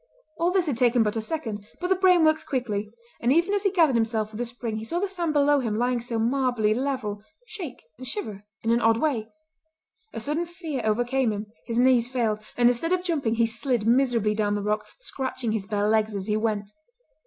[0.39, 2.89] All this had taken but a second, but the brain works quickly,
[3.21, 5.77] and even as he gathered himself for the spring he saw the sand below him
[5.77, 9.27] lying so marbly level shake and shiver in an odd way.
[10.11, 14.33] A sudden fear overcame him; his knees failed, and instead of jumping he slid miserably
[14.33, 16.71] down the rock, scratching his bare legs as he went.